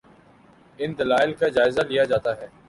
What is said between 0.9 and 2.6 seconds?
دلائل کا جائزہ لیا جاتا ہے۔